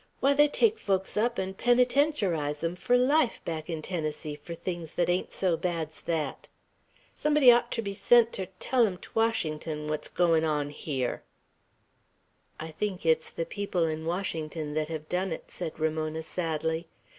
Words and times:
"Why, 0.19 0.33
they 0.33 0.47
take 0.47 0.79
folks 0.79 1.15
up, 1.15 1.37
n'n 1.37 1.53
penetentiarize 1.53 2.63
'em 2.63 2.75
fur 2.75 2.97
life, 2.97 3.39
back 3.45 3.69
'n 3.69 3.83
Tennessee, 3.83 4.33
fur 4.33 4.55
things 4.55 4.89
thet 4.89 5.09
ain't 5.09 5.31
so 5.31 5.55
bad's 5.55 5.97
thet! 5.99 6.47
Somebody 7.13 7.51
ought 7.51 7.71
ter 7.71 7.83
be 7.83 7.93
sent 7.93 8.33
ter 8.33 8.47
tell 8.59 8.87
'em 8.87 8.97
't 8.97 9.09
Washington 9.13 9.87
what's 9.89 10.09
goin' 10.09 10.43
on 10.43 10.71
hyar." 10.71 11.21
"I 12.59 12.71
think 12.71 13.05
it's 13.05 13.29
the 13.29 13.45
people 13.45 13.85
in 13.85 14.07
Washington 14.07 14.73
that 14.73 14.87
have 14.87 15.07
done 15.07 15.31
it," 15.31 15.51
said 15.51 15.79
Ramona, 15.79 16.23
sadly. 16.23 16.87